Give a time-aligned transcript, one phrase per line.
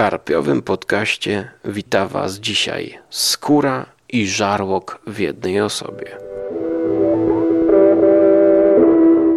[0.00, 6.16] karpiowym podcaście wita Was dzisiaj skóra i żarłok w jednej osobie.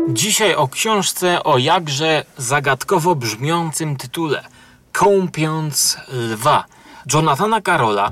[0.09, 4.43] Dzisiaj o książce o jakże zagadkowo brzmiącym tytule
[4.91, 6.65] Kąpiąc lwa
[7.13, 8.11] Jonathana Karola,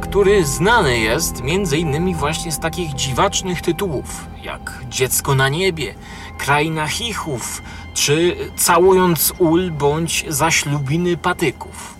[0.00, 5.94] który znany jest między innymi właśnie z takich dziwacznych tytułów jak Dziecko na niebie,
[6.38, 7.62] Kraina chichów
[7.94, 11.94] czy Całując ul bądź Zaślubiny patyków.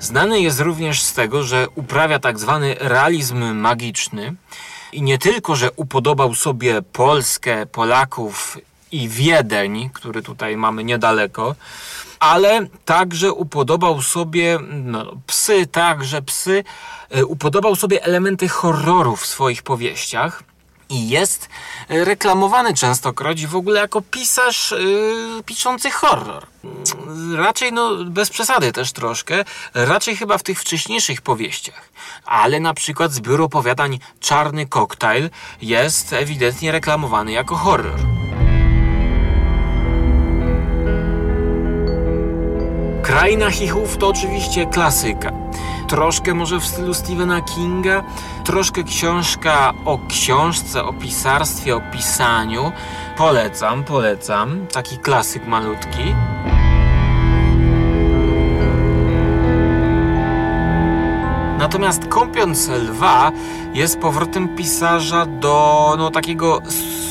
[0.00, 4.34] Znany jest również z tego, że uprawia tak zwany realizm magiczny
[4.92, 8.58] i nie tylko, że upodobał sobie Polskę, Polaków
[8.92, 11.54] i Wiedeń, który tutaj mamy niedaleko,
[12.20, 16.64] ale także upodobał sobie no, psy, także psy,
[17.10, 20.42] e, upodobał sobie elementy horroru w swoich powieściach
[20.88, 21.48] i jest
[21.88, 26.46] e, reklamowany częstokroć w ogóle jako pisarz yy, piszący horror.
[27.36, 29.44] Raczej, no bez przesady też troszkę,
[29.74, 31.88] raczej chyba w tych wcześniejszych powieściach.
[32.24, 35.30] Ale na przykład zbiór opowiadań Czarny Koktajl
[35.62, 38.23] jest ewidentnie reklamowany jako horror.
[43.04, 45.32] Kraina Chichów to oczywiście klasyka.
[45.88, 48.02] Troszkę może w stylu Stephena Kinga,
[48.44, 52.72] troszkę książka o książce, o pisarstwie, o pisaniu.
[53.16, 54.66] Polecam, polecam.
[54.72, 56.14] Taki klasyk malutki.
[61.58, 63.32] Natomiast Kąpiąc Lwa
[63.74, 66.62] jest powrotem pisarza do no, takiego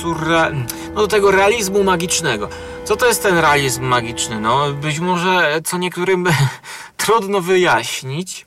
[0.01, 0.49] surra...
[0.93, 2.49] no, do tego realizmu magicznego.
[2.85, 4.39] Co to jest ten realizm magiczny?
[4.39, 6.25] No, być może co niektórym
[6.97, 8.45] trudno wyjaśnić,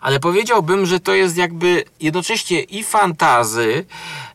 [0.00, 3.86] ale powiedziałbym, że to jest jakby jednocześnie i fantazy,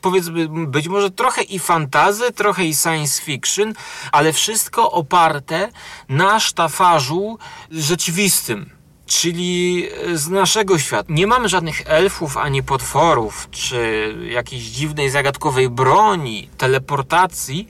[0.01, 3.73] powiedzmy być może trochę i fantazy, trochę i science fiction,
[4.11, 5.69] ale wszystko oparte
[6.09, 7.37] na sztafarzu
[7.71, 11.13] rzeczywistym czyli z naszego świata.
[11.13, 17.67] Nie mamy żadnych elfów ani potworów, czy jakiejś dziwnej, zagadkowej broni, teleportacji,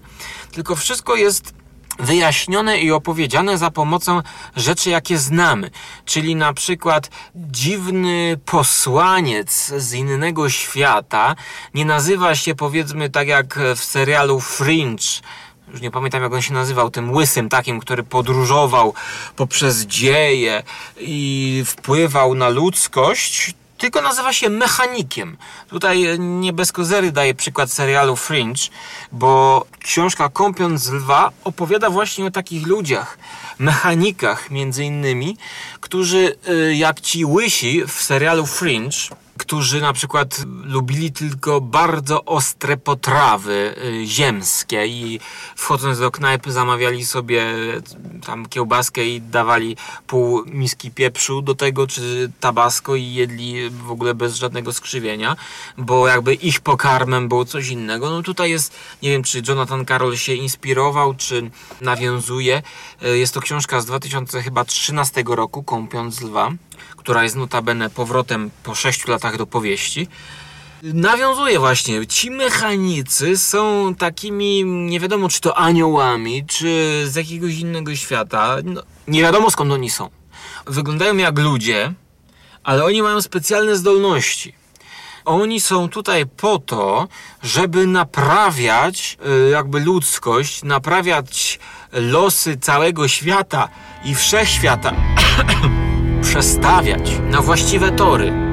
[0.52, 1.54] tylko wszystko jest
[2.00, 4.22] wyjaśnione i opowiedziane za pomocą
[4.56, 5.72] rzeczy, jakie znamy.
[6.06, 11.36] Czyli na przykład dziwny posłaniec z innego świata
[11.74, 15.22] nie nazywa się powiedzmy tak jak w serialu Fringe,
[15.72, 18.94] już nie pamiętam jak on się nazywał, tym łysym takim, który podróżował
[19.36, 20.64] poprzez dzieje
[21.00, 25.38] i wpływał na ludzkość, tylko nazywa się mechanikiem.
[25.70, 28.62] Tutaj nie bez kozery daję przykład serialu Fringe,
[29.12, 33.18] bo książka Kąpiąc Lwa opowiada właśnie o takich ludziach,
[33.60, 35.38] mechanikach między innymi,
[35.80, 38.98] którzy y, jak ci łysi w serialu Fringe,
[39.38, 45.20] którzy na przykład lubili tylko bardzo ostre potrawy y, ziemskie i
[45.56, 47.46] wchodząc do knajpy zamawiali sobie
[48.22, 49.78] tam kiełbaskę i dawali
[50.08, 55.36] pół miski pieprzu do tego, czy tabasco i jedli w ogóle bez żadnego skrzywienia,
[55.78, 58.10] bo jakby ich pokarmem było coś innego.
[58.10, 61.52] No tutaj jest, nie wiem, czy Jonathan Carroll się inspirował, czy
[61.82, 62.62] nawiązuje.
[63.04, 66.52] Y, jest to książka z 2013 roku, Kąpiąc lwa
[66.98, 70.08] która jest notabene powrotem po 6 latach do powieści,
[70.84, 72.08] nawiązuje właśnie.
[72.08, 78.56] Ci mechanicy są takimi, nie wiadomo czy to aniołami, czy z jakiegoś innego świata.
[78.64, 80.10] No, nie wiadomo skąd oni są.
[80.68, 81.94] Wyglądają jak ludzie,
[82.64, 84.54] ale oni mają specjalne zdolności.
[85.26, 87.08] Oni są tutaj po to,
[87.44, 91.60] żeby naprawiać y, jakby ludzkość, naprawiać
[91.92, 93.70] losy całego świata
[94.04, 94.94] i wszechświata.
[96.22, 98.51] przestawiać na właściwe tory.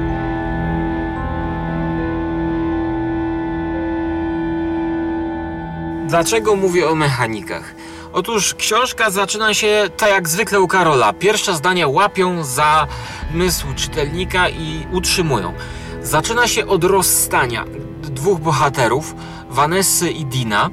[6.09, 7.75] Dlaczego mówię o mechanikach?
[8.13, 11.13] Otóż książka zaczyna się tak jak zwykle u Karola.
[11.13, 12.87] Pierwsze zdania łapią za
[13.33, 15.53] mysł czytelnika i utrzymują.
[16.01, 17.65] Zaczyna się od rozstania
[18.01, 19.15] dwóch bohaterów,
[19.49, 20.69] Vanessy i Dina,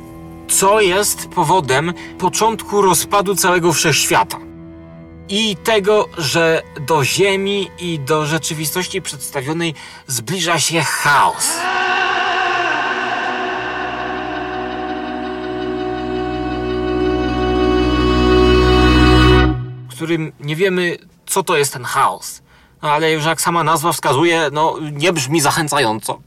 [0.49, 4.39] co jest powodem początku rozpadu całego wszechświata
[5.29, 9.75] i tego, że do Ziemi i do rzeczywistości przedstawionej
[10.07, 11.51] zbliża się chaos.
[19.97, 20.97] Którym nie wiemy,
[21.27, 22.43] co to jest ten chaos.
[22.83, 26.21] No ale już jak sama nazwa wskazuje, no nie brzmi zachęcająco.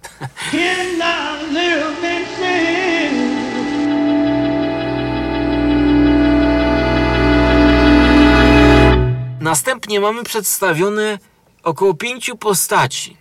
[9.41, 11.19] Następnie mamy przedstawione
[11.63, 13.17] około pięciu postaci,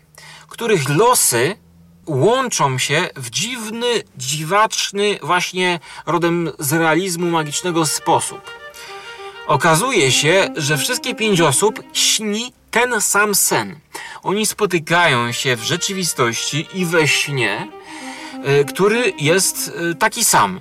[0.49, 1.56] których losy
[2.06, 8.68] łączą się w dziwny, dziwaczny, właśnie rodem z realizmu magicznego sposób.
[9.49, 13.81] Okazuje się, że wszystkie pięć osób śni ten sam sen.
[14.23, 17.69] Oni spotykają się w rzeczywistości i we śnie,
[18.61, 20.61] y, który jest y, taki sam.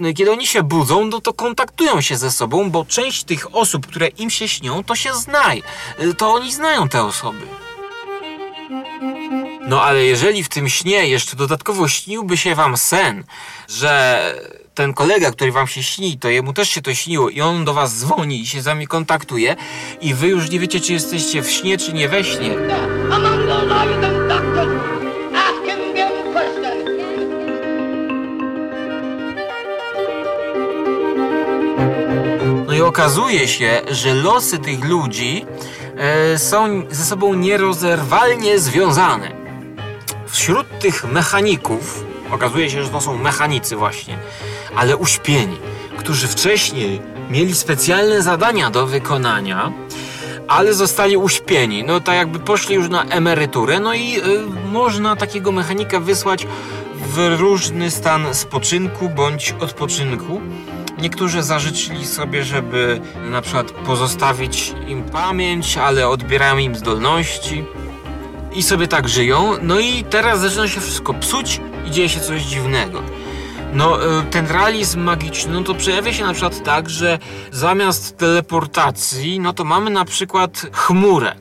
[0.00, 3.86] I kiedy oni się budzą, no to kontaktują się ze sobą, bo część tych osób,
[3.86, 5.62] które im się śnią, to się znają.
[6.18, 7.46] To oni znają te osoby.
[9.60, 13.24] No ale jeżeli w tym śnie jeszcze dodatkowo śniłby się wam sen,
[13.68, 14.22] że
[14.74, 17.74] ten kolega, który wam się śni, to jemu też się to śniło i on do
[17.74, 19.56] was dzwoni i się z wami kontaktuje
[20.00, 22.54] i wy już nie wiecie, czy jesteście w śnie, czy nie we śnie.
[32.66, 35.44] No i okazuje się, że losy tych ludzi
[35.96, 39.32] e, są ze sobą nierozerwalnie związane.
[40.26, 44.18] Wśród tych mechaników, okazuje się, że to są mechanicy właśnie,
[44.76, 45.56] ale uśpieni,
[45.96, 47.00] którzy wcześniej
[47.30, 49.72] mieli specjalne zadania do wykonania,
[50.48, 51.84] ale zostali uśpieni.
[51.84, 54.22] No tak jakby poszli już na emeryturę, no i y,
[54.72, 56.46] można takiego mechanika wysłać
[56.94, 60.40] w różny stan spoczynku bądź odpoczynku.
[60.98, 63.00] Niektórzy zażyczyli sobie, żeby
[63.30, 67.64] na przykład pozostawić im pamięć, ale odbierają im zdolności
[68.54, 69.52] i sobie tak żyją.
[69.62, 73.02] No i teraz zaczyna się wszystko psuć i dzieje się coś dziwnego.
[73.72, 77.18] No, y, ten realizm magiczny, no to przejawia się na przykład tak, że
[77.50, 81.34] zamiast teleportacji, no to mamy na przykład chmurę,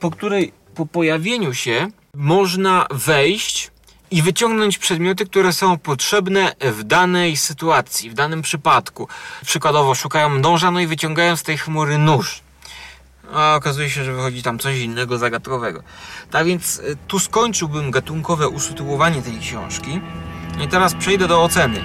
[0.00, 3.70] po której po pojawieniu się można wejść
[4.10, 9.08] i wyciągnąć przedmioty, które są potrzebne w danej sytuacji, w danym przypadku.
[9.46, 12.40] Przykładowo szukają noża, no i wyciągają z tej chmury nóż.
[13.32, 15.82] A okazuje się, że wychodzi tam coś innego zagadkowego.
[16.30, 20.00] Tak więc y, tu skończyłbym gatunkowe usytuowanie tej książki.
[20.64, 21.84] I teraz przejdę do oceny.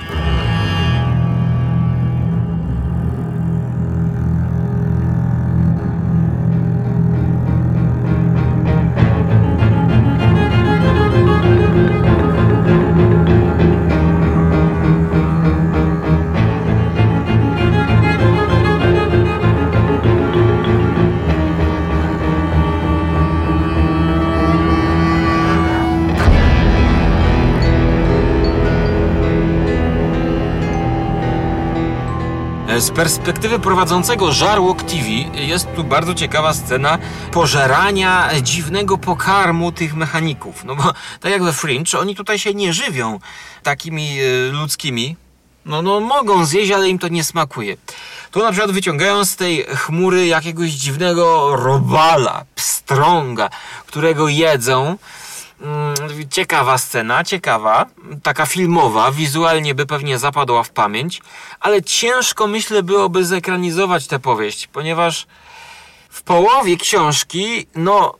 [32.77, 36.97] Z perspektywy prowadzącego Żarłok TV jest tu bardzo ciekawa scena
[37.31, 40.63] pożerania dziwnego pokarmu tych mechaników.
[40.65, 40.83] No bo
[41.19, 43.19] tak jak we Fringe, oni tutaj się nie żywią
[43.63, 45.15] takimi e, ludzkimi.
[45.65, 47.77] No, no mogą zjeść, ale im to nie smakuje.
[48.31, 53.49] Tu na przykład wyciągają z tej chmury jakiegoś dziwnego robala, pstrąga,
[53.85, 54.97] którego jedzą.
[55.61, 57.85] Mm, Ciekawa scena, ciekawa,
[58.23, 61.21] taka filmowa, wizualnie by pewnie zapadła w pamięć,
[61.59, 65.27] ale ciężko myślę byłoby zekranizować tę powieść, ponieważ
[66.09, 68.15] w połowie książki, no,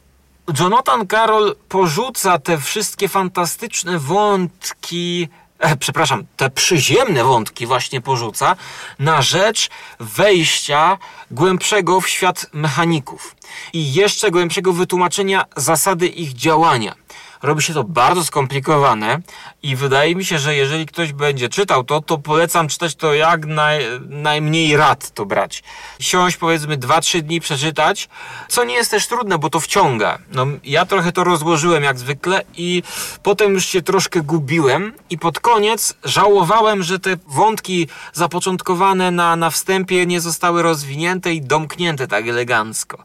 [0.60, 5.28] Jonathan Carroll porzuca te wszystkie fantastyczne wątki,
[5.60, 8.56] e, przepraszam, te przyziemne wątki właśnie porzuca
[9.00, 9.70] na rzecz
[10.00, 10.98] wejścia
[11.32, 13.36] głębszego w świat mechaników
[13.74, 17.03] i jeszcze głębszego wytłumaczenia zasady ich działania
[17.44, 19.22] robi się to bardzo skomplikowane
[19.64, 23.46] i wydaje mi się, że jeżeli ktoś będzie czytał to, to polecam czytać to jak
[23.46, 25.64] naj, najmniej rad to brać.
[26.00, 28.10] Siąść powiedzmy 2-3 dni przeczytać,
[28.48, 30.18] co nie jest też trudne, bo to wciąga.
[30.32, 32.84] No, ja trochę to rozłożyłem jak zwykle i
[33.24, 39.50] potem już się troszkę gubiłem i pod koniec żałowałem, że te wątki zapoczątkowane na, na
[39.50, 43.04] wstępie nie zostały rozwinięte i domknięte tak elegancko.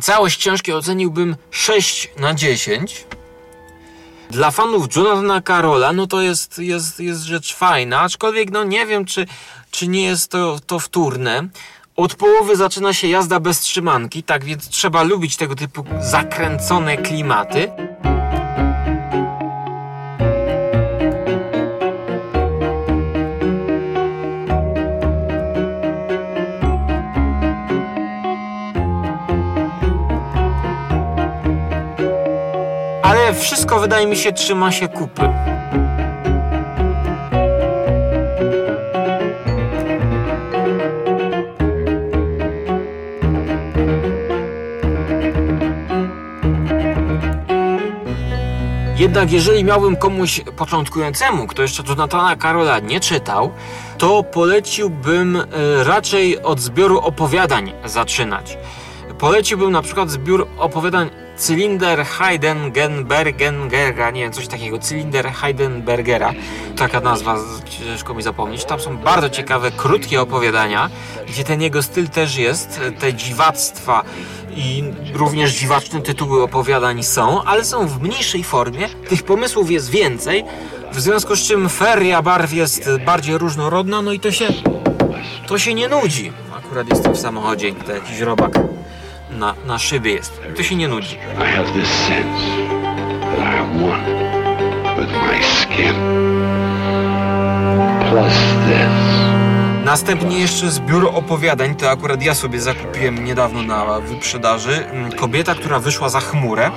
[0.00, 3.06] Całość książki oceniłbym 6 na 10.
[4.30, 9.04] Dla fanów Jonathana Carola, no to jest, jest, jest rzecz fajna, aczkolwiek no nie wiem,
[9.04, 9.26] czy,
[9.70, 11.48] czy nie jest to, to wtórne.
[11.96, 17.87] Od połowy zaczyna się jazda bez trzymanki, tak więc trzeba lubić tego typu zakręcone klimaty.
[33.38, 35.22] Wszystko wydaje mi się trzyma się kupy.
[48.98, 53.52] Jednak jeżeli miałbym komuś początkującemu, kto jeszcze Jonathana Karola nie czytał,
[53.98, 55.44] to poleciłbym e,
[55.84, 58.58] raczej od zbioru opowiadań zaczynać.
[59.18, 66.32] Poleciłbym na przykład zbiór opowiadań cylinder Heidengenbergengera, nie wiem, coś takiego, cylinder Heidenbergera,
[66.76, 67.36] taka nazwa,
[67.68, 68.64] ciężko mi zapomnieć.
[68.64, 70.90] Tam są bardzo ciekawe, krótkie opowiadania,
[71.28, 74.02] gdzie ten jego styl też jest, te dziwactwa
[74.56, 80.44] i również dziwaczne tytuły opowiadań są, ale są w mniejszej formie, tych pomysłów jest więcej,
[80.92, 84.48] w związku z czym feria barw jest bardziej różnorodna, no i to się,
[85.46, 86.32] to się nie nudzi.
[86.56, 88.52] Akurat jestem w samochodzie, to jakiś robak
[89.38, 90.40] na, na szybie jest.
[90.56, 91.18] To się nie nudzi.
[99.84, 104.86] Następnie jeszcze zbiór opowiadań, to akurat ja sobie zakupiłem niedawno na wyprzedaży.
[104.86, 106.70] Mm, Kobieta, która wyszła za chmurę.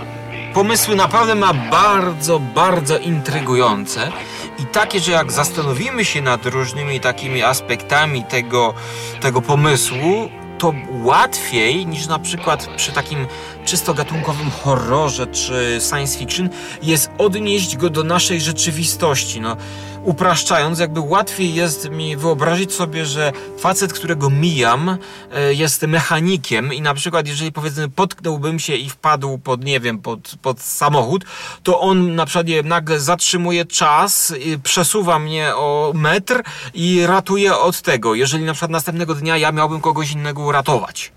[0.54, 4.12] Pomysły naprawdę ma bardzo, bardzo intrygujące
[4.60, 8.74] i takie, że jak zastanowimy się nad różnymi takimi aspektami tego,
[9.22, 10.30] tego pomysłu,
[10.62, 13.28] to łatwiej niż na przykład przy takim
[13.66, 16.50] czysto gatunkowym horrorze czy science fiction
[16.84, 19.42] jest odnieść go do naszej rzeczywistości.
[19.42, 19.58] No,
[20.04, 24.98] upraszczając, jakby łatwiej jest mi wyobrazić sobie, że facet, którego mijam,
[25.34, 30.00] e, jest mechanikiem i na przykład jeżeli powiedzmy potknąłbym się i wpadł pod, nie wiem,
[30.00, 31.26] pod, pod samochód,
[31.64, 36.44] to on na przykład wiem, nagle zatrzymuje czas, przesuwa mnie o metr
[36.74, 41.12] i ratuje od tego, jeżeli na przykład następnego dnia ja miałbym kogoś innego uratować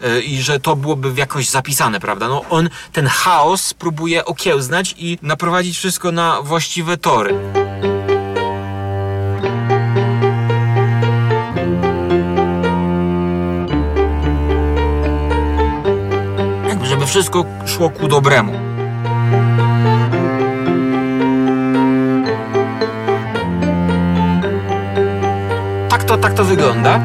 [0.00, 2.28] e, i że to byłoby jakoś zapisane, prawda?
[2.28, 7.34] No on ten chaos próbuje okiełznać i naprowadzić wszystko na właściwe tory.
[17.08, 18.52] Wszystko szło ku dobremu.
[25.88, 27.00] Tak to, tak to wygląda.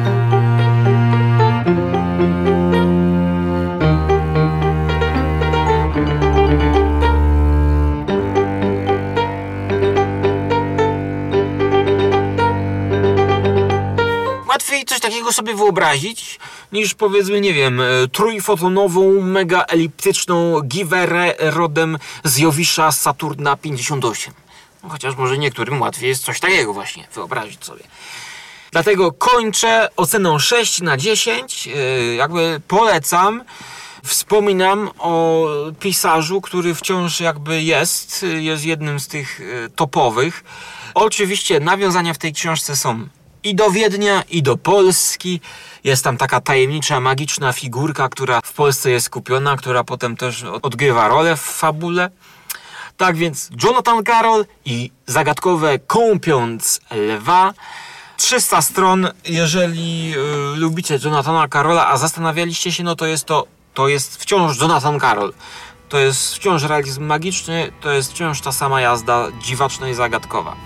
[15.04, 16.38] Takiego sobie wyobrazić,
[16.72, 24.34] niż powiedzmy, nie wiem, e, trójfotonową, mega eliptyczną giwerę rodem z Jowisza Saturna 58.
[24.82, 27.84] No, Chociaż może niektórym łatwiej jest coś takiego właśnie wyobrazić sobie.
[28.72, 31.66] Dlatego kończę oceną 6 na 10.
[31.66, 33.44] Yy, Jakby polecam.
[34.04, 35.46] Wspominam o
[35.80, 39.40] pisarzu, który wciąż jakby jest, y, jest jednym z tych
[39.76, 40.44] topowych.
[40.94, 43.08] Oczywiście nawiązania w tej książce są
[43.44, 45.40] i do Wiednia, i do Polski.
[45.84, 51.08] Jest tam taka tajemnicza, magiczna figurka, która w Polsce jest kupiona, która potem też odgrywa
[51.08, 52.10] rolę w fabule.
[52.96, 57.54] Tak więc Jonathan Carroll i zagadkowe Kąpiąc Lwa.
[58.16, 60.14] 300 stron, jeżeli
[60.54, 65.00] y, lubicie Jonathana Carolla, a zastanawialiście się, no to jest to, to jest wciąż Jonathan
[65.00, 65.32] Carroll.
[65.88, 70.56] To jest wciąż realizm magiczny, to jest wciąż ta sama jazda dziwaczna i zagadkowa.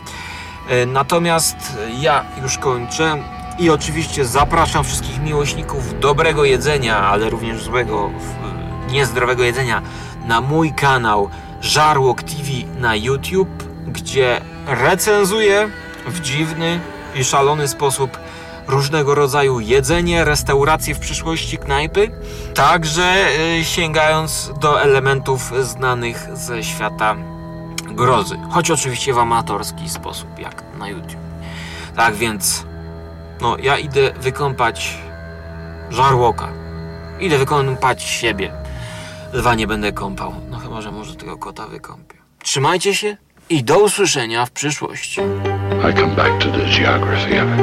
[0.71, 3.23] Y, Natomiast ja już kończę
[3.59, 8.11] i oczywiście zapraszam wszystkich miłośników dobrego jedzenia, ale również złego,
[8.91, 9.83] niezdrowego jedzenia
[10.27, 15.69] na mój kanał Żarłok TV na YouTube, gdzie recenzuję
[16.07, 16.81] w dziwny
[17.15, 18.19] i szalony sposób
[18.67, 22.11] różnego rodzaju jedzenie, restauracje w przyszłości, knajpy,
[22.55, 23.27] także
[23.61, 27.17] y, sięgając do elementów znanych ze świata
[27.99, 31.21] grozy, choć oczywiście w amatorski sposób, jak na YouTube.
[31.97, 32.67] Tak więc,
[33.41, 34.99] no ja idę wykąpać
[35.91, 36.49] żarłoka.
[37.21, 38.53] Idę wykąpać siebie.
[39.33, 40.35] Lwa nie będę kąpał.
[40.51, 42.17] No chyba, że może tego kota wykąpię.
[42.43, 43.17] Trzymajcie się
[43.49, 45.21] i do usłyszenia w przyszłości.
[45.91, 47.59] I come back to the geography of it.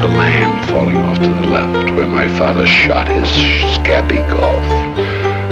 [0.00, 3.28] The land falling off to the left where my father shot his
[3.74, 4.64] scabby golf.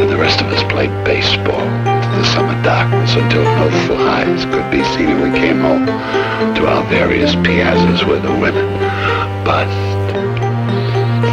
[0.00, 4.82] And the rest of us played baseball the summer darkness until no flies could be
[4.82, 5.86] seen we came home
[6.56, 8.66] to our various piazzas where the women
[9.44, 10.14] buzzed.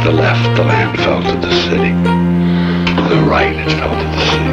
[0.04, 1.92] The left, the land fell to the city.
[3.10, 4.48] The right, it fell to the sea.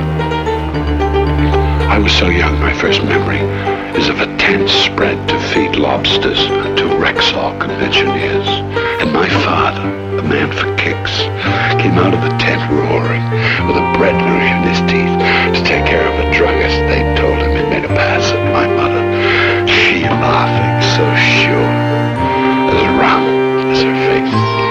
[1.86, 3.44] I was so young, my first memory
[3.96, 8.48] is of a tent spread to feed lobsters to Rexall conventioneers.
[9.02, 10.03] And my father,
[10.34, 11.22] man for kicks,
[11.78, 13.22] came out of the tent roaring,
[13.68, 15.14] with a bread knife in his teeth,
[15.54, 16.80] to take care of a druggist.
[16.90, 19.04] They told him he'd made a pass at my mother.
[19.68, 21.06] She laughing so
[21.38, 21.74] sure,
[22.74, 24.63] as round as her face.